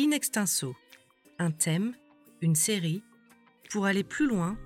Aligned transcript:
In 0.00 0.12
extenso, 0.12 0.76
un 1.40 1.50
thème, 1.50 1.92
une 2.40 2.54
série, 2.54 3.02
pour 3.72 3.84
aller 3.84 4.04
plus 4.04 4.28
loin, 4.28 4.56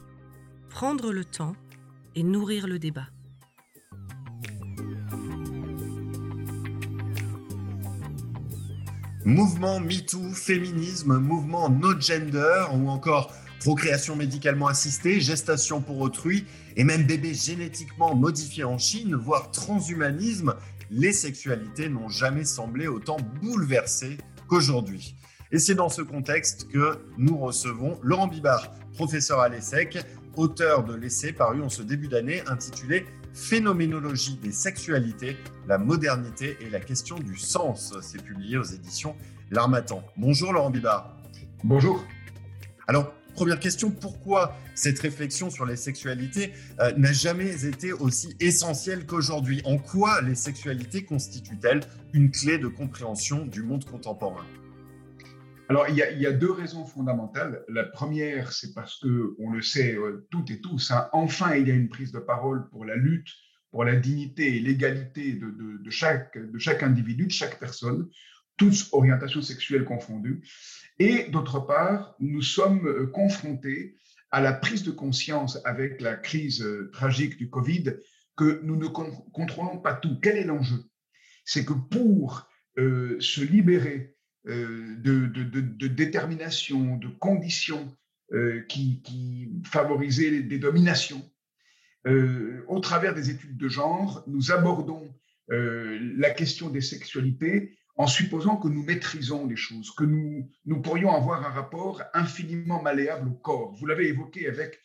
prendre 0.69 1.11
le 1.11 1.25
temps 1.25 1.57
et 2.15 2.23
nourrir 2.23 2.67
le 2.67 2.79
débat. 2.79 3.07
Mouvement 9.25 9.81
MeToo, 9.81 10.35
féminisme, 10.35 11.17
mouvement 11.19 11.71
No 11.71 11.99
Gender 11.99 12.67
ou 12.75 12.91
encore 12.91 13.33
procréation 13.61 14.17
médicalement 14.17 14.67
assistée, 14.67 15.19
gestation 15.19 15.81
pour 15.81 15.99
autrui 16.01 16.45
et 16.77 16.85
même 16.85 17.05
bébé 17.07 17.33
génétiquement 17.33 18.15
modifié 18.15 18.65
en 18.65 18.77
Chine, 18.77 19.15
voire 19.15 19.51
transhumanisme, 19.51 20.57
les 20.91 21.15
sexualités 21.15 21.89
n'ont 21.89 22.11
jamais 22.11 22.45
semblé 22.45 22.87
autant 22.87 23.17
bouleversées 23.41 24.19
qu'aujourd'hui. 24.47 25.17
Et 25.55 25.59
c'est 25.59 25.75
dans 25.75 25.91
ce 25.91 26.01
contexte 26.01 26.67
que 26.69 26.99
nous 27.19 27.37
recevons 27.37 27.99
Laurent 28.03 28.27
Bibard, 28.27 28.73
professeur 28.95 29.41
à 29.41 29.51
l'ESSEC, 29.51 29.99
auteur 30.35 30.83
de 30.83 30.95
l'essai 30.95 31.35
paru 31.35 31.61
en 31.61 31.69
ce 31.69 31.83
début 31.83 32.09
d'année 32.09 32.43
intitulé 32.47 33.05
Phénoménologie 33.35 34.37
des 34.37 34.51
sexualités, 34.51 35.37
la 35.67 35.77
modernité 35.77 36.57
et 36.63 36.71
la 36.71 36.81
question 36.81 37.19
du 37.19 37.37
sens. 37.37 37.95
C'est 38.01 38.23
publié 38.23 38.57
aux 38.57 38.63
éditions 38.63 39.15
L'Armatan. 39.51 40.03
Bonjour 40.17 40.55
Laurent 40.55 40.71
Bibard. 40.71 41.19
Bonjour. 41.65 42.03
Alors, 42.89 43.13
première 43.35 43.61
question, 43.61 43.91
pourquoi 43.91 44.57
cette 44.75 45.01
réflexion 45.01 45.51
sur 45.51 45.67
les 45.67 45.77
sexualités 45.77 46.53
euh, 46.81 46.93
n'a 46.97 47.13
jamais 47.13 47.67
été 47.67 47.93
aussi 47.93 48.35
essentielle 48.41 49.05
qu'aujourd'hui? 49.05 49.61
En 49.67 49.77
quoi 49.77 50.23
les 50.23 50.35
sexualités 50.35 51.05
constituent-elles 51.05 51.81
une 52.15 52.31
clé 52.31 52.57
de 52.57 52.69
compréhension 52.69 53.45
du 53.45 53.63
monde 53.63 53.85
contemporain? 53.85 54.47
Alors, 55.73 55.89
il 55.89 55.97
y, 55.97 56.27
a, 56.27 56.33
deux 56.33 56.53
raisons 56.53 56.85
fondamentales. 56.85 57.65
La 57.67 57.85
première, 57.85 58.53
c'est 58.53 58.75
parce 58.75 59.01
que, 59.01 59.35
on 59.39 59.49
le 59.49 59.63
sait 59.63 59.97
euh, 59.97 60.29
toutes 60.31 60.51
et 60.51 60.61
tous, 60.61 60.91
hein, 60.91 61.09
enfin, 61.15 61.55
il 61.55 61.67
y 61.67 61.71
a 61.71 61.75
une 61.75 61.89
prise 61.89 62.13
de 62.13 62.19
parole 62.19 62.69
pour 62.69 62.85
la 62.85 62.95
lutte 62.95 63.31
pour 63.71 63.85
la 63.85 63.97
dignité 63.97 64.55
et 64.55 64.61
l'égalité 64.61 65.33
de, 65.33 65.89
chaque, 65.89 66.37
individu, 66.83 67.25
de 67.25 67.33
chaque 67.33 67.59
personne, 67.59 68.07
toutes 68.59 68.87
orientations 68.93 69.41
sexuelles 69.41 69.87
confondues. 69.87 70.43
Et 70.99 71.31
d'autre 71.31 71.61
part, 71.61 72.17
nous 72.21 72.43
sommes 72.43 72.87
euh, 72.87 73.07
confrontés 73.07 73.97
à 74.31 74.43
la 74.43 74.53
prise 74.53 74.83
de 74.83 74.91
conscience 74.91 75.59
avec 75.65 76.03
la 76.03 76.17
crise 76.17 76.61
euh, 76.61 76.91
tragique 76.93 77.39
du 77.39 77.49
Covid 77.49 77.95
que 78.37 78.61
nous 78.63 78.77
ne 78.77 78.89
contrôlons 78.89 79.79
pas 79.79 79.95
tout. 79.95 80.21
Quel 80.21 80.37
est 80.37 80.45
l'enjeu? 80.45 80.85
C'est 81.47 81.65
que 81.65 81.73
pour 81.73 82.47
se 82.77 83.43
libérer 83.43 84.17
euh, 84.49 84.97
de, 84.97 85.87
détermination, 85.87 86.97
de 86.97 87.07
conditions 87.07 87.97
euh, 88.33 88.63
qui, 88.63 89.53
favorisaient 89.65 90.43
des 90.43 90.59
dominations. 90.59 91.23
Euh, 92.09 92.65
au 92.67 92.81
travers 92.81 93.15
des 93.15 93.31
études 93.31 93.57
de 93.57 93.69
genre, 93.69 94.25
nous 94.27 94.51
abordons 94.51 95.15
la 95.49 96.31
question 96.31 96.71
des 96.71 96.81
sexualités 96.81 97.77
en 97.97 98.07
supposant 98.07 98.57
que 98.57 98.69
nous 98.69 98.83
maîtrisons 98.83 99.47
les 99.47 99.57
choses, 99.57 99.91
que 99.91 100.05
nous, 100.05 100.49
pourrions 100.83 101.15
avoir 101.15 101.45
un 101.47 101.51
rapport 101.51 102.01
infiniment 102.15 102.81
malléable 102.81 103.29
au 103.29 103.35
corps. 103.35 103.75
Vous 103.75 103.85
l'avez 103.85 104.09
évoqué 104.09 104.49
avec 104.49 104.81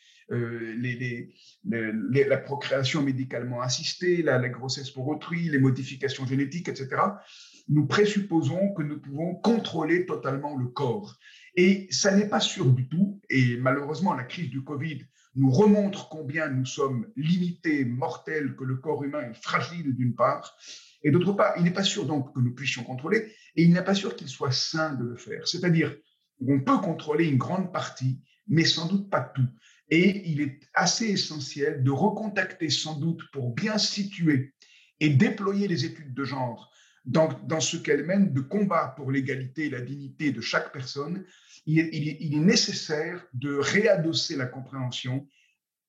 la 1.64 2.38
procréation 2.38 3.02
médicalement 3.02 3.62
assistée, 3.62 4.22
la, 4.24 4.50
grossesse 4.50 4.92
pour 4.92 5.08
autrui, 5.08 5.48
les 5.48 5.60
modifications 5.60 6.26
génétiques, 6.28 6.68
etc 6.68 6.98
nous 7.70 7.86
présupposons 7.86 8.74
que 8.74 8.84
nous 8.84 9.00
pouvons 9.00 9.36
contrôler 9.36 10.06
totalement 10.06 10.56
le 10.58 10.68
corps. 10.68 11.18
Et 11.56 11.88
ça 11.90 12.16
n'est 12.16 12.30
pas 12.30 12.40
sûr 12.40 12.66
du 12.72 12.88
tout. 12.88 13.20
Et 13.30 13.58
malheureusement, 13.58 14.14
la 14.14 14.24
crise 14.24 14.50
du 14.50 14.64
Covid 14.64 15.02
nous 15.36 15.52
remontre 15.52 16.10
combien 16.10 16.50
nous 16.50 16.66
sommes 16.66 17.08
limités, 17.16 17.86
mortels, 17.86 18.56
que 18.56 18.64
le 18.64 18.78
corps 18.78 19.04
humain 19.04 19.30
est 19.30 19.42
fragile 19.42 19.96
d'une 19.96 20.16
part. 20.16 20.58
Et 21.04 21.12
d'autre 21.12 21.34
part, 21.34 21.54
il 21.58 21.64
n'est 21.64 21.72
pas 21.72 21.84
sûr 21.84 22.06
donc 22.06 22.34
que 22.34 22.40
nous 22.40 22.56
puissions 22.56 22.84
contrôler, 22.84 23.32
et 23.56 23.64
il 23.64 23.72
n'est 23.72 23.84
pas 23.84 23.94
sûr 23.94 24.16
qu'il 24.16 24.28
soit 24.28 24.52
sain 24.52 24.96
de 24.96 25.04
le 25.04 25.16
faire. 25.16 25.48
C'est-à-dire, 25.48 25.96
on 26.46 26.60
peut 26.60 26.80
contrôler 26.80 27.26
une 27.26 27.38
grande 27.38 27.72
partie, 27.72 28.20
mais 28.48 28.66
sans 28.66 28.88
doute 28.88 29.10
pas 29.10 29.22
tout. 29.22 29.48
Et 29.90 30.30
il 30.30 30.42
est 30.42 30.60
assez 30.74 31.06
essentiel 31.06 31.84
de 31.84 31.92
recontacter 31.92 32.70
sans 32.70 33.00
doute 33.00 33.22
pour 33.32 33.54
bien 33.54 33.78
situer 33.78 34.54
et 35.00 35.10
déployer 35.10 35.68
les 35.68 35.86
études 35.86 36.14
de 36.14 36.24
genre 36.24 36.72
dans, 37.08 37.60
ce 37.62 37.78
qu'elle 37.78 38.06
mène 38.06 38.34
de 38.34 38.42
combat 38.42 38.94
pour 38.98 39.12
l'égalité 39.12 39.68
et 39.68 39.70
la 39.70 39.82
dignité 39.82 40.32
de 40.32 40.42
chaque 40.42 40.74
personne, 40.74 41.24
il 41.66 41.80
est, 41.80 42.38
nécessaire 42.38 43.26
de 43.34 43.56
réadosser 43.56 44.36
la 44.36 44.46
compréhension 44.46 45.28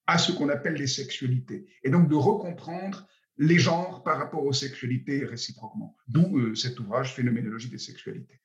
à 0.07 0.17
ce 0.17 0.33
qu'on 0.33 0.49
appelle 0.49 0.75
les 0.75 0.87
sexualités, 0.87 1.67
et 1.85 1.91
donc 1.91 2.09
de 2.09 2.15
recomprendre 2.15 3.07
les 3.37 3.59
genres 3.59 4.03
par 4.03 4.19
rapport 4.19 4.45
aux 4.45 4.53
sexualités 4.53 5.25
réciproquement. 5.25 5.97
D'où 6.09 6.39
euh, 6.39 6.55
cet 6.55 6.81
ouvrage 6.81 7.15
Phénoménologie 7.15 7.69
des 7.69 7.79
sexualités. 7.79 8.41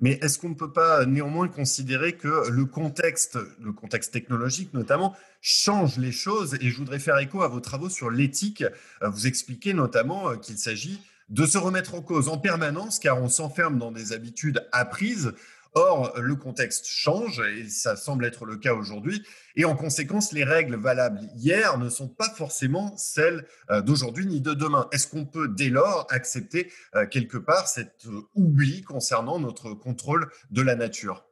Mais 0.00 0.12
est-ce 0.22 0.38
qu'on 0.38 0.50
ne 0.50 0.54
peut 0.54 0.72
pas 0.72 1.04
néanmoins 1.06 1.48
considérer 1.48 2.12
que 2.16 2.48
le 2.48 2.64
contexte, 2.64 3.38
le 3.60 3.72
contexte 3.72 4.12
technologique 4.12 4.72
notamment, 4.72 5.16
change 5.40 5.98
les 5.98 6.12
choses? 6.12 6.56
Et 6.60 6.70
je 6.70 6.76
voudrais 6.76 7.00
faire 7.00 7.18
écho 7.18 7.42
à 7.42 7.48
vos 7.48 7.60
travaux 7.60 7.88
sur 7.88 8.10
l'éthique. 8.10 8.62
Euh, 9.02 9.08
vous 9.08 9.26
expliquez 9.26 9.74
notamment 9.74 10.30
euh, 10.30 10.36
qu'il 10.36 10.58
s'agit 10.58 11.00
de 11.30 11.46
se 11.46 11.58
remettre 11.58 11.94
en 11.94 12.02
cause 12.02 12.28
en 12.28 12.38
permanence 12.38 12.98
car 12.98 13.22
on 13.22 13.28
s'enferme 13.28 13.78
dans 13.78 13.92
des 13.92 14.12
habitudes 14.12 14.66
apprises. 14.72 15.32
Or, 15.74 16.18
le 16.18 16.34
contexte 16.34 16.86
change 16.88 17.40
et 17.40 17.68
ça 17.68 17.94
semble 17.94 18.24
être 18.24 18.44
le 18.44 18.56
cas 18.56 18.74
aujourd'hui. 18.74 19.24
Et 19.54 19.64
en 19.64 19.76
conséquence, 19.76 20.32
les 20.32 20.42
règles 20.42 20.74
valables 20.74 21.20
hier 21.36 21.78
ne 21.78 21.88
sont 21.88 22.08
pas 22.08 22.28
forcément 22.28 22.96
celles 22.96 23.46
euh, 23.70 23.80
d'aujourd'hui 23.80 24.26
ni 24.26 24.40
de 24.40 24.52
demain. 24.52 24.88
Est-ce 24.90 25.06
qu'on 25.06 25.24
peut 25.24 25.46
dès 25.46 25.68
lors 25.68 26.08
accepter 26.10 26.72
euh, 26.96 27.06
quelque 27.06 27.38
part 27.38 27.68
cet 27.68 28.06
euh, 28.06 28.22
oubli 28.34 28.82
concernant 28.82 29.38
notre 29.38 29.72
contrôle 29.74 30.28
de 30.50 30.60
la 30.60 30.74
nature? 30.74 31.24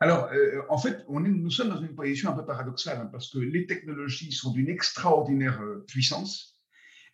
Alors, 0.00 0.30
en 0.70 0.78
fait, 0.78 1.04
nous 1.10 1.50
sommes 1.50 1.68
dans 1.68 1.80
une 1.82 1.94
position 1.94 2.30
un 2.30 2.32
peu 2.32 2.46
paradoxale 2.46 3.00
hein, 3.02 3.08
parce 3.12 3.30
que 3.30 3.38
les 3.38 3.66
technologies 3.66 4.32
sont 4.32 4.50
d'une 4.50 4.70
extraordinaire 4.70 5.60
puissance 5.86 6.59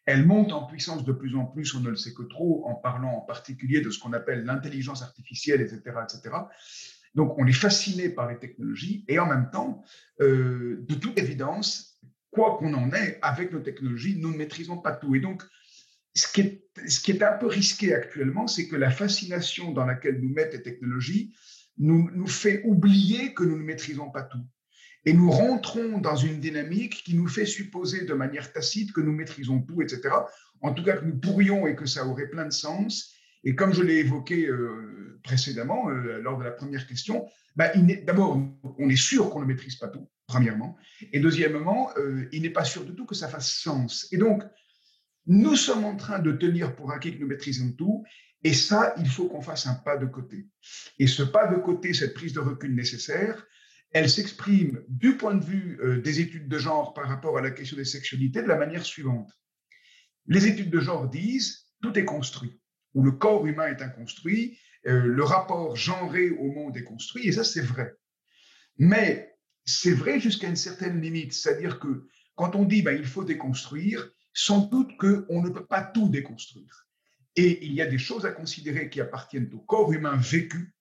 elle 0.06 0.24
monte 0.24 0.52
en 0.52 0.66
puissance 0.66 1.04
de 1.04 1.12
plus 1.12 1.36
en 1.36 1.44
plus, 1.44 1.74
on 1.74 1.80
ne 1.80 1.90
le 1.90 1.96
sait 1.96 2.14
que 2.14 2.22
trop, 2.22 2.64
en 2.66 2.74
parlant 2.74 3.12
en 3.12 3.20
particulier 3.20 3.80
de 3.80 3.90
ce 3.90 3.98
qu'on 3.98 4.12
appelle 4.12 4.44
l'intelligence 4.44 5.02
artificielle, 5.02 5.60
etc., 5.60 5.82
etc. 6.04 6.36
Donc, 7.16 7.36
on 7.38 7.46
est 7.46 7.52
fasciné 7.52 8.08
par 8.08 8.30
les 8.30 8.38
technologies 8.38 9.04
et 9.08 9.18
en 9.18 9.26
même 9.26 9.50
temps, 9.50 9.82
euh, 10.20 10.84
de 10.88 10.94
toute 10.94 11.18
évidence, 11.18 12.00
quoi 12.30 12.56
qu'on 12.58 12.72
en 12.74 12.92
ait, 12.92 13.18
avec 13.20 13.52
nos 13.52 13.60
technologies, 13.60 14.16
nous 14.20 14.30
ne 14.30 14.36
maîtrisons 14.36 14.78
pas 14.78 14.92
tout. 14.92 15.14
Et 15.16 15.20
donc, 15.20 15.42
ce 16.14 16.30
qui 16.30 16.40
est, 17.10 17.22
un 17.22 17.36
peu 17.36 17.46
risqué 17.46 17.92
actuellement, 17.92 18.46
c'est 18.46 18.68
que 18.68 18.76
la 18.76 18.90
fascination 18.90 19.72
dans 19.72 19.84
laquelle 19.84 20.20
nous 20.20 20.32
mettent 20.32 20.54
les 20.54 20.62
technologies 20.62 21.34
nous 21.78 22.26
fait 22.26 22.62
oublier 22.64 23.34
que 23.34 23.44
nous 23.44 23.58
ne 23.58 23.62
maîtrisons 23.62 24.10
pas 24.10 24.22
tout. 24.22 24.46
Et 25.06 25.12
nous 25.12 25.30
rentrons 25.30 25.98
dans 25.98 26.16
une 26.16 26.40
dynamique 26.40 27.04
qui 27.04 27.14
nous 27.14 27.28
fait 27.28 27.46
supposer 27.46 28.04
de 28.04 28.12
manière 28.12 28.52
tacite 28.52 28.92
que 28.92 29.00
nous 29.00 29.12
maîtrisons 29.12 29.60
tout, 29.62 29.80
etc. 29.80 30.02
En 30.60 30.74
tout 30.74 30.82
cas, 30.82 30.96
que 30.96 31.04
nous 31.04 31.16
pourrions 31.16 31.66
et 31.66 31.76
que 31.76 31.86
ça 31.86 32.06
aurait 32.06 32.28
plein 32.28 32.44
de 32.44 32.52
sens. 32.52 33.14
Et 33.44 33.54
comme 33.54 33.72
je 33.72 33.82
l'ai 33.82 33.98
évoqué 33.98 34.48
euh, 34.48 35.20
précédemment, 35.22 35.88
euh, 35.88 36.20
lors 36.20 36.38
de 36.38 36.44
la 36.44 36.50
première 36.50 36.86
question, 36.88 37.26
bah, 37.54 37.70
d'abord, 38.04 38.38
on 38.78 38.88
est 38.88 39.00
sûr 39.00 39.30
qu'on 39.30 39.40
ne 39.40 39.46
maîtrise 39.46 39.76
pas 39.76 39.86
tout, 39.86 40.08
premièrement. 40.26 40.76
Et 41.12 41.20
deuxièmement, 41.20 41.90
euh, 41.96 42.28
il 42.32 42.42
n'est 42.42 42.50
pas 42.50 42.64
sûr 42.64 42.84
du 42.84 42.92
tout 42.94 43.06
que 43.06 43.14
ça 43.14 43.28
fasse 43.28 43.50
sens. 43.50 44.08
Et 44.10 44.16
donc, 44.16 44.42
nous 45.26 45.54
sommes 45.54 45.84
en 45.84 45.94
train 45.94 46.18
de 46.18 46.32
tenir 46.32 46.74
pour 46.74 46.90
acquis 46.92 47.14
que 47.14 47.20
nous 47.20 47.28
maîtrisons 47.28 47.70
tout. 47.72 48.04
Et 48.42 48.52
ça, 48.52 48.94
il 48.98 49.08
faut 49.08 49.28
qu'on 49.28 49.40
fasse 49.40 49.66
un 49.68 49.74
pas 49.74 49.96
de 49.96 50.06
côté. 50.06 50.48
Et 50.98 51.06
ce 51.06 51.22
pas 51.22 51.47
de 51.47 51.56
côté, 51.56 51.94
cette 51.94 52.14
prise 52.14 52.32
de 52.32 52.41
recul 52.41 52.74
nécessaire, 52.74 53.47
elle 53.92 54.10
s'exprime 54.10 54.83
du 54.88 55.16
point 55.16 55.34
de 55.34 55.44
vue 55.44 55.78
euh, 55.83 56.00
des 56.00 56.21
études 56.21 56.48
de 56.48 56.59
genre 56.59 56.92
par 56.94 57.09
rapport 57.09 57.38
à 57.38 57.41
la 57.41 57.50
question 57.50 57.77
des 57.77 57.84
sexualités 57.84 58.42
de 58.42 58.48
la 58.48 58.56
manière 58.56 58.84
suivante. 58.84 59.30
Les 60.27 60.47
études 60.47 60.71
de 60.71 60.80
genre 60.80 61.09
disent 61.09 61.66
tout 61.83 61.98
est 61.98 62.04
construit, 62.04 62.60
ou 62.94 63.03
le 63.03 63.12
corps 63.12 63.47
humain 63.47 63.68
est 63.68 63.83
inconstruit, 63.83 64.59
euh, 64.86 65.04
le 65.04 65.24
rapport 65.24 65.77
genré 65.77 66.30
au 66.30 66.50
monde 66.53 66.77
est 66.77 66.84
construit, 66.84 67.27
et 67.27 67.33
ça 67.33 67.44
c'est 67.44 67.62
vrai. 67.62 67.94
Mais 68.78 69.34
c'est 69.65 69.92
vrai 69.92 70.21
jusqu'à 70.21 70.48
une 70.48 70.56
certaine 70.56 71.00
limite, 71.00 71.33
c'est-à-dire 71.33 71.78
que 71.78 72.06
quand 72.34 72.54
on 72.54 72.65
dit 72.65 72.83
ben, 72.83 72.97
il 72.97 73.06
faut 73.06 73.24
déconstruire, 73.24 74.10
sans 74.34 74.66
doute 74.66 74.97
qu'on 74.98 75.42
ne 75.42 75.48
peut 75.48 75.66
pas 75.66 75.83
tout 75.83 76.09
déconstruire. 76.09 76.86
Et 77.36 77.65
il 77.65 77.72
y 77.72 77.83
a 77.83 77.86
des 77.86 77.98
choses 77.98 78.27
à 78.27 78.33
considérer 78.33 78.88
qui 78.91 79.00
appartiennent 79.00 79.50
au 79.53 79.59
corps 79.59 79.92
humain 79.92 80.16
vécu, 80.16 80.74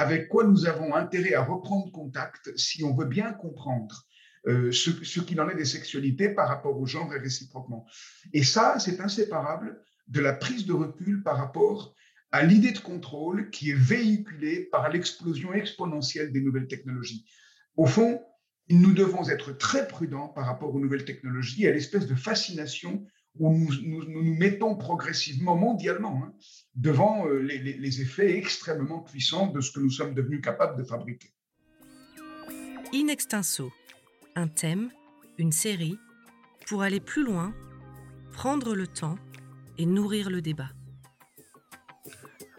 avec 0.00 0.28
quoi 0.28 0.44
nous 0.44 0.66
avons 0.66 0.94
intérêt 0.94 1.34
à 1.34 1.44
reprendre 1.44 1.92
contact 1.92 2.56
si 2.56 2.82
on 2.82 2.94
veut 2.94 3.04
bien 3.04 3.34
comprendre 3.34 4.06
euh, 4.46 4.72
ce, 4.72 5.20
qu'il 5.20 5.38
en 5.42 5.50
est 5.50 5.54
des 5.54 5.66
sexualités 5.66 6.30
par 6.30 6.48
rapport 6.48 6.80
au 6.80 6.86
genre 6.86 7.14
et 7.14 7.18
réciproquement. 7.18 7.84
Et 8.32 8.42
ça, 8.42 8.78
c'est 8.78 8.98
inséparable 9.00 9.78
de 10.08 10.20
la 10.20 10.32
prise 10.32 10.64
de 10.64 10.72
recul 10.72 11.22
par 11.22 11.36
rapport 11.36 11.94
à 12.32 12.42
l'idée 12.42 12.72
de 12.72 12.78
contrôle 12.78 13.50
qui 13.50 13.72
est 13.72 13.78
véhiculée 13.78 14.70
par 14.72 14.88
l'explosion 14.88 15.52
exponentielle 15.52 16.32
des 16.32 16.40
nouvelles 16.40 16.68
technologies. 16.68 17.26
Au 17.76 17.84
fond, 17.84 18.22
nous 18.70 18.94
devons 18.94 19.28
être 19.28 19.52
très 19.52 19.86
prudents 19.86 20.28
par 20.28 20.46
rapport 20.46 20.74
aux 20.74 20.80
nouvelles 20.80 21.04
technologies 21.04 21.64
et 21.64 21.68
à 21.68 21.72
l'espèce 21.72 22.06
de 22.06 22.14
fascination 22.14 23.04
où 23.40 23.52
nous 23.52 24.04
nous, 24.04 24.34
mettons 24.36 24.76
progressivement, 24.76 25.56
mondialement, 25.56 26.22
hein, 26.24 26.32
devant 26.74 27.26
euh, 27.26 27.40
les, 27.40 27.58
les 27.58 28.00
effets 28.02 28.36
extrêmement 28.36 29.00
puissants 29.00 29.48
de 29.48 29.60
ce 29.60 29.72
que 29.72 29.80
nous 29.80 29.90
sommes 29.90 30.14
devenus 30.14 30.42
capables 30.42 30.78
de 30.78 30.84
fabriquer. 30.84 31.32
In 32.92 33.08
extenso, 33.08 33.72
un 34.36 34.48
thème, 34.48 34.90
une 35.38 35.52
série, 35.52 35.98
pour 36.66 36.82
aller 36.82 37.00
plus 37.00 37.24
loin, 37.24 37.54
prendre 38.32 38.74
le 38.74 38.86
temps 38.86 39.16
et 39.78 39.86
nourrir 39.86 40.28
le 40.28 40.42
débat. 40.42 40.70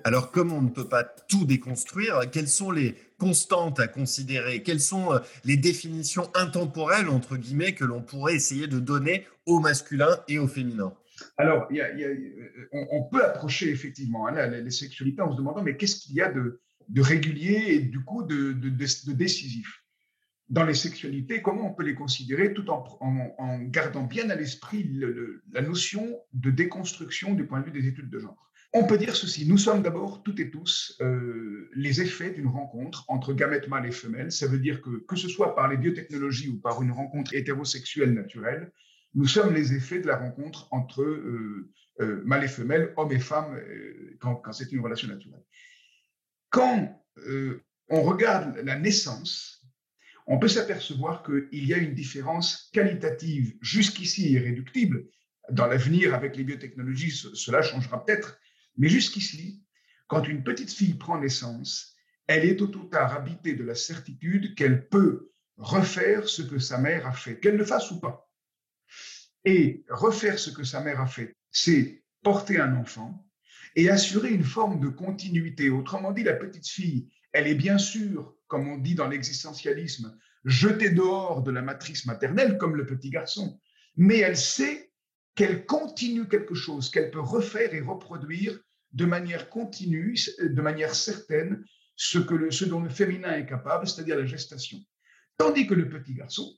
Alors, 0.03 0.31
comme 0.31 0.51
on 0.51 0.61
ne 0.61 0.69
peut 0.69 0.89
pas 0.89 1.03
tout 1.03 1.45
déconstruire, 1.45 2.19
quelles 2.31 2.47
sont 2.47 2.71
les 2.71 2.95
constantes 3.21 3.79
à 3.79 3.87
considérer? 3.87 4.63
Quelles 4.63 4.79
sont 4.79 5.13
euh, 5.13 5.19
les 5.45 5.55
définitions 5.55 6.31
intemporelles, 6.33 7.07
entre 7.07 7.37
guillemets, 7.37 7.75
que 7.75 7.85
l'on 7.85 8.01
pourrait 8.01 8.33
essayer 8.33 8.65
de 8.65 8.79
donner 8.79 9.27
au 9.45 9.59
masculin 9.59 10.17
et 10.27 10.39
au 10.39 10.47
féminin? 10.47 10.91
Alors, 11.37 11.69
on, 12.71 13.03
peut 13.03 13.23
approcher 13.23 13.69
effectivement 13.69 14.25
hein, 14.25 14.47
les, 14.47 14.71
sexualités 14.71 15.21
en 15.21 15.31
se 15.31 15.37
demandant, 15.37 15.61
mais 15.61 15.77
qu'est-ce 15.77 15.97
qu'il 15.97 16.15
y 16.15 16.21
a 16.21 16.31
de, 16.31 16.59
régulier 16.97 17.75
et 17.75 17.79
du 17.79 18.03
coup 18.03 18.23
de, 18.23 18.53
décisif? 19.13 19.83
Dans 20.49 20.65
les 20.65 20.73
sexualités, 20.73 21.43
comment 21.43 21.69
on 21.69 21.73
peut 21.75 21.83
les 21.83 21.93
considérer 21.93 22.55
tout 22.55 22.67
en, 22.71 23.59
gardant 23.65 24.03
bien 24.03 24.31
à 24.31 24.35
l'esprit 24.35 24.91
la 25.51 25.61
notion 25.61 26.17
de 26.33 26.49
déconstruction 26.49 27.35
du 27.35 27.45
point 27.45 27.59
de 27.59 27.65
vue 27.65 27.71
des 27.79 27.87
études 27.87 28.09
de 28.09 28.19
genre? 28.19 28.50
On 28.73 28.85
peut 28.85 28.97
dire 28.97 29.15
ceci, 29.15 29.47
nous 29.47 29.57
sommes 29.57 29.81
d'abord 29.81 30.23
toutes 30.23 30.39
et 30.39 30.49
tous 30.49 30.97
euh, 31.01 31.69
les 31.73 32.01
effets 32.01 32.31
d'une 32.31 32.47
rencontre 32.47 33.03
entre 33.09 33.33
gamètes 33.33 33.67
mâles 33.67 33.85
et 33.85 33.91
femelles. 33.91 34.31
Ça 34.31 34.47
veut 34.47 34.59
dire 34.59 34.81
que, 34.81 35.03
que 35.05 35.15
ce 35.15 35.27
soit 35.27 35.55
par 35.55 35.67
les 35.67 35.77
biotechnologies 35.77 36.49
ou 36.49 36.59
par 36.59 36.81
une 36.81 36.91
rencontre 36.91 37.33
hétérosexuelle 37.33 38.13
naturelle, 38.13 38.71
nous 39.13 39.27
sommes 39.27 39.53
les 39.53 39.73
effets 39.73 39.99
de 39.99 40.07
la 40.07 40.17
rencontre 40.17 40.69
entre 40.71 41.01
euh, 41.01 41.69
euh, 41.99 42.21
mâles 42.23 42.45
et 42.45 42.47
femelles, 42.47 42.93
hommes 42.95 43.11
et 43.11 43.19
femmes, 43.19 43.59
quand, 44.19 44.35
quand 44.35 44.53
c'est 44.53 44.71
une 44.71 44.79
relation 44.79 45.09
naturelle. 45.09 45.43
Quand 46.49 46.97
on 47.89 48.03
regarde 48.03 48.57
la 48.63 48.79
naissance, 48.79 49.61
on 50.27 50.39
peut 50.39 50.47
s'apercevoir 50.47 51.23
qu'il 51.23 51.65
y 51.65 51.73
a 51.73 51.77
une 51.77 51.93
différence 51.93 52.69
qualitative 52.73 53.53
jusqu'ici 53.61 54.31
irréductible. 54.31 55.07
Dans 55.49 55.67
l'avenir, 55.67 56.13
avec 56.13 56.37
les 56.37 56.45
biotechnologies, 56.45 57.11
cela 57.33 57.61
changera 57.61 58.05
peut-être, 58.05 58.39
mais 58.77 58.89
jusqu'ici, 58.89 59.63
quand 60.07 60.27
une 60.27 60.43
petite 60.43 60.71
fille 60.71 60.95
prend 60.95 61.19
naissance, 61.19 61.95
elle 62.27 62.45
est 62.45 62.57
tôt 62.57 62.75
ou 62.75 62.85
tard 62.85 63.13
habitée 63.13 63.53
de 63.55 63.63
la 63.63 63.75
certitude 63.75 64.55
qu'elle 64.55 64.87
peut 64.87 65.31
refaire 65.57 66.27
ce 66.27 66.41
que 66.41 66.59
sa 66.59 66.77
mère 66.77 67.07
a 67.07 67.11
fait, 67.11 67.39
qu'elle 67.39 67.57
le 67.57 67.65
fasse 67.65 67.91
ou 67.91 67.99
pas. 67.99 68.29
Et 69.45 69.83
refaire 69.89 70.37
ce 70.39 70.49
que 70.49 70.63
sa 70.63 70.81
mère 70.81 71.01
a 71.01 71.07
fait, 71.07 71.35
c'est 71.51 72.03
porter 72.23 72.59
un 72.59 72.75
enfant 72.75 73.27
et 73.75 73.89
assurer 73.89 74.31
une 74.31 74.43
forme 74.43 74.79
de 74.79 74.89
continuité. 74.89 75.69
Autrement 75.69 76.11
dit, 76.11 76.23
la 76.23 76.33
petite 76.33 76.67
fille, 76.67 77.09
elle 77.31 77.47
est 77.47 77.55
bien 77.55 77.77
sûr, 77.77 78.35
comme 78.47 78.67
on 78.67 78.77
dit 78.77 78.95
dans 78.95 79.07
l'existentialisme, 79.07 80.17
jetée 80.43 80.89
dehors 80.89 81.43
de 81.43 81.51
la 81.51 81.61
matrice 81.61 82.05
maternelle 82.05 82.57
comme 82.57 82.75
le 82.75 82.85
petit 82.85 83.09
garçon, 83.09 83.59
mais 83.95 84.19
elle 84.19 84.37
sait 84.37 84.90
qu'elle 85.35 85.65
continue 85.65 86.27
quelque 86.27 86.55
chose, 86.55 86.89
qu'elle 86.89 87.11
peut 87.11 87.21
refaire 87.21 87.73
et 87.73 87.81
reproduire 87.81 88.59
de 88.93 89.05
manière 89.05 89.49
continue, 89.49 90.17
de 90.39 90.61
manière 90.61 90.95
certaine, 90.95 91.63
ce, 91.95 92.19
que 92.19 92.51
ce 92.51 92.65
dont 92.65 92.81
le 92.81 92.89
féminin 92.89 93.37
est 93.37 93.45
capable, 93.45 93.87
c'est-à-dire 93.87 94.17
la 94.17 94.25
gestation. 94.25 94.79
Tandis 95.37 95.67
que 95.67 95.73
le 95.73 95.87
petit 95.87 96.13
garçon, 96.13 96.53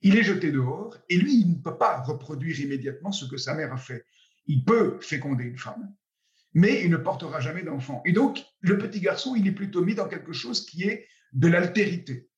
il 0.00 0.16
est 0.16 0.22
jeté 0.22 0.50
dehors 0.50 0.96
et 1.08 1.16
lui, 1.16 1.40
il 1.40 1.50
ne 1.50 1.62
peut 1.62 1.76
pas 1.76 2.00
reproduire 2.00 2.58
immédiatement 2.60 3.12
ce 3.12 3.24
que 3.26 3.36
sa 3.36 3.54
mère 3.54 3.72
a 3.72 3.76
fait. 3.76 4.04
Il 4.46 4.64
peut 4.64 4.98
féconder 5.00 5.44
une 5.44 5.58
femme, 5.58 5.92
mais 6.54 6.82
il 6.84 6.90
ne 6.90 6.96
portera 6.96 7.40
jamais 7.40 7.62
d'enfant. 7.62 8.02
Et 8.06 8.12
donc, 8.12 8.44
le 8.60 8.78
petit 8.78 9.00
garçon, 9.00 9.34
il 9.36 9.46
est 9.46 9.52
plutôt 9.52 9.84
mis 9.84 9.94
dans 9.94 10.08
quelque 10.08 10.32
chose 10.32 10.64
qui 10.64 10.84
est 10.84 11.06
de 11.32 11.48
l'altérité. 11.48 12.28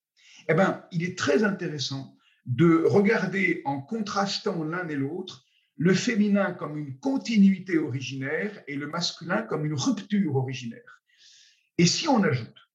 Eh 0.49 0.53
bien, 0.53 0.83
il 0.91 1.03
est 1.03 1.17
très 1.17 1.43
intéressant 1.43 2.17
de 2.45 2.83
regarder 2.85 3.61
en 3.65 3.81
contrastant 3.81 4.63
l'un 4.63 4.87
et 4.89 4.95
l'autre 4.95 5.45
le 5.77 5.93
féminin 5.93 6.53
comme 6.53 6.77
une 6.77 6.97
continuité 6.99 7.77
originaire 7.77 8.61
et 8.67 8.75
le 8.75 8.87
masculin 8.87 9.41
comme 9.41 9.65
une 9.65 9.73
rupture 9.73 10.35
originaire. 10.35 11.01
Et 11.77 11.85
si 11.85 12.07
on 12.07 12.23
ajoute 12.23 12.69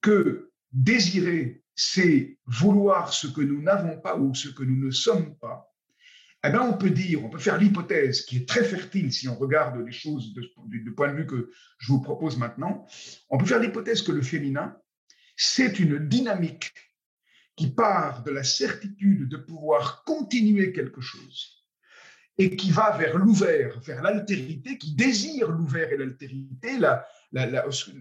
que 0.00 0.52
désirer, 0.72 1.64
c'est 1.74 2.38
vouloir 2.46 3.12
ce 3.12 3.26
que 3.26 3.40
nous 3.40 3.62
n'avons 3.62 4.00
pas 4.00 4.16
ou 4.16 4.34
ce 4.34 4.48
que 4.48 4.62
nous 4.62 4.84
ne 4.84 4.90
sommes 4.90 5.36
pas, 5.38 5.72
eh 6.44 6.50
bien 6.50 6.62
on 6.62 6.74
peut 6.74 6.90
dire, 6.90 7.24
on 7.24 7.28
peut 7.28 7.38
faire 7.38 7.58
l'hypothèse 7.58 8.22
qui 8.22 8.36
est 8.38 8.48
très 8.48 8.64
fertile 8.64 9.12
si 9.12 9.28
on 9.28 9.36
regarde 9.36 9.84
les 9.84 9.92
choses 9.92 10.32
du 10.34 10.94
point 10.94 11.12
de 11.12 11.16
vue 11.16 11.26
que 11.26 11.50
je 11.78 11.92
vous 11.92 12.00
propose 12.00 12.36
maintenant, 12.36 12.86
on 13.30 13.38
peut 13.38 13.46
faire 13.46 13.58
l'hypothèse 13.58 14.02
que 14.02 14.12
le 14.12 14.22
féminin, 14.22 14.76
c'est 15.36 15.80
une 15.80 15.98
dynamique 15.98 16.72
qui 17.56 17.70
part 17.70 18.22
de 18.22 18.30
la 18.30 18.44
certitude 18.44 19.28
de 19.28 19.36
pouvoir 19.36 20.04
continuer 20.04 20.72
quelque 20.72 21.00
chose 21.00 21.65
et 22.38 22.56
qui 22.56 22.70
va 22.70 22.96
vers 22.96 23.16
l'ouvert, 23.16 23.80
vers 23.80 24.02
l'altérité, 24.02 24.76
qui 24.78 24.94
désire 24.94 25.50
l'ouvert 25.50 25.90
et 25.92 25.96
l'altérité, 25.96 26.78
la, 26.78 27.06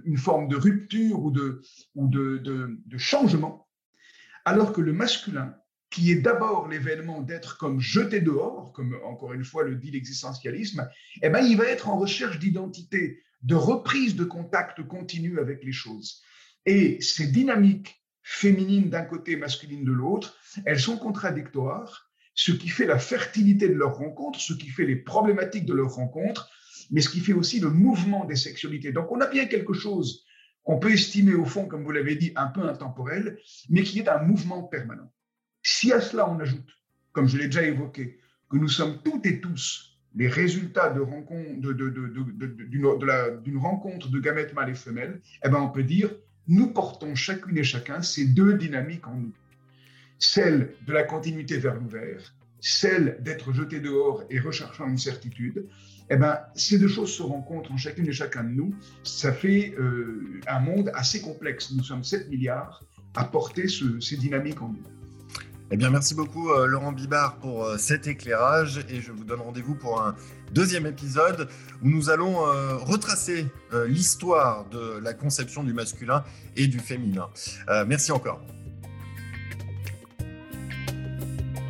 une 0.06 0.18
forme 0.18 0.48
de 0.48 0.56
rupture 0.56 1.20
ou, 1.20 1.32
de, 1.32 1.62
changement, 2.98 3.68
alors 4.44 4.74
que 4.74 4.82
le 4.82 4.94
masculin, 4.94 5.56
qui 5.90 6.12
est 6.12 6.22
d'abord 6.22 6.68
l'événement 6.68 7.22
d'être 7.22 7.58
comme 7.58 7.80
jeté 7.80 8.20
dehors, 8.20 8.74
comme 8.74 8.98
encore 9.06 9.34
une 9.34 9.46
fois 9.46 9.64
le 9.64 9.76
dit 9.76 9.92
l'existentialisme, 9.92 10.90
eh 11.22 11.30
ben, 11.30 11.40
il 11.40 11.56
va 11.58 11.66
être 11.66 11.88
en 11.88 11.98
recherche 11.98 12.40
d'identité, 12.40 13.24
de 13.44 13.56
reprise 13.56 14.16
de 14.16 14.26
contact 14.26 14.84
continu 14.84 15.40
avec 15.40 15.64
les 15.64 15.72
choses. 15.72 16.22
Et 16.66 17.00
ces 17.00 17.28
dynamiques 17.28 18.04
féminines 18.24 18.90
d'un 18.90 19.04
côté, 19.04 19.36
masculines 19.38 19.86
de 19.86 19.92
l'autre, 19.92 20.38
elles 20.66 20.80
sont 20.80 20.98
contradictoires 20.98 22.05
ce 22.36 22.52
qui 22.52 22.68
fait 22.68 22.86
la 22.86 23.00
fertilité 23.00 23.70
de 23.70 23.74
leur 23.74 23.96
rencontre, 23.98 24.40
ce 24.40 24.54
qui 24.54 24.68
fait 24.68 24.86
les 24.86 24.98
problématiques 24.98 25.66
de 25.66 25.74
leur 25.74 25.94
rencontre, 25.96 26.50
mais 26.92 27.02
ce 27.02 27.10
qui 27.10 27.22
fait 27.22 27.34
aussi 27.34 27.60
le 27.60 27.70
mouvement 27.70 28.26
des 28.26 28.36
sexualités. 28.36 28.92
Donc 28.92 29.12
on 29.12 29.22
a 29.22 29.28
bien 29.28 29.46
quelque 29.46 29.74
chose 29.74 30.26
qu'on 30.64 30.78
peut 30.78 30.92
estimer 30.92 31.34
au 31.34 31.46
fond, 31.46 31.66
comme 31.66 31.84
vous 31.84 31.92
l'avez 31.92 32.16
dit, 32.16 32.34
un 32.36 32.48
peu 32.48 32.68
intemporel, 32.68 33.38
mais 33.70 33.84
qui 33.84 34.00
est 34.00 34.10
un 34.10 34.22
mouvement 34.22 34.64
permanent. 34.64 35.12
Si 35.64 35.92
à 35.94 36.02
cela 36.02 36.30
on 36.30 36.40
ajoute, 36.40 36.70
comme 37.14 37.28
je 37.28 37.38
l'ai 37.38 37.46
déjà 37.46 37.64
évoqué, 37.64 38.20
que 38.50 38.58
nous 38.58 38.70
sommes 38.70 39.02
toutes 39.04 39.26
et 39.26 39.40
tous 39.40 39.96
les 40.16 40.28
résultats 40.28 40.90
de 40.90 41.00
rencontre, 41.00 41.72
d'une 42.64 43.58
rencontre 43.58 44.10
de 44.10 44.20
gamètes 44.20 44.54
mâles 44.54 44.70
et 44.70 44.76
femelles, 44.76 45.22
eh 45.44 45.50
ben 45.50 45.60
on 45.60 45.70
peut 45.70 45.84
dire 45.84 46.12
nous 46.48 46.68
portons 46.68 47.16
chacune 47.16 47.58
et 47.58 47.64
chacun 47.64 48.02
ces 48.02 48.26
deux 48.26 48.54
dynamiques 48.54 49.08
en 49.08 49.16
nous 49.16 49.34
celle 50.20 50.74
de 50.86 50.94
la 50.94 51.04
continuité 51.04 51.58
vers 51.58 51.76
l'ouvert, 51.76 52.34
celle 52.60 53.18
d'être 53.22 53.54
jeté 53.54 53.80
dehors 53.80 54.24
et 54.30 54.40
recherchant 54.40 54.88
une 54.88 54.98
certitude, 54.98 55.68
eh 56.10 56.18
ben, 56.18 56.40
ces 56.56 56.78
deux 56.78 56.88
choses 56.88 57.14
se 57.14 57.24
rencontrent 57.24 57.72
en 57.72 57.78
chacune 57.78 58.08
et 58.08 58.12
chacun 58.12 58.44
de 58.44 58.50
nous. 58.50 58.76
Ça 59.04 59.32
fait 59.34 59.74
euh, 59.80 60.40
un 60.48 60.60
monde 60.60 60.92
assez 60.94 61.22
complexe. 61.22 61.72
Nous 61.72 61.84
sommes 61.84 62.04
7 62.04 62.30
milliards 62.30 62.84
à 63.16 63.24
porter 63.24 63.68
ces 63.68 64.18
dynamiques 64.18 64.62
en 64.62 64.70
nous. 64.70 64.84
Eh 65.72 65.78
bien, 65.78 65.90
merci 65.90 66.14
beaucoup 66.14 66.52
euh, 66.52 66.68
Laurent 66.68 66.92
Bibard 66.92 67.38
pour 67.38 67.66
euh, 67.66 67.78
cet 67.78 68.06
éclairage 68.06 68.86
et 68.90 69.02
je 69.02 69.12
vous 69.12 69.24
donne 69.24 69.42
rendez-vous 69.42 69.74
pour 69.74 70.00
un 70.00 70.16
deuxième 70.52 70.86
épisode 70.86 71.50
où 71.82 71.90
nous 71.90 72.12
allons 72.12 72.36
retracer 72.86 73.48
l'histoire 73.88 74.70
de 74.70 75.00
la 75.00 75.14
conception 75.14 75.64
du 75.64 75.74
masculin 75.74 76.24
et 76.56 76.68
du 76.68 76.80
féminin. 76.80 77.30
merci 77.88 78.12
encore. 78.12 78.42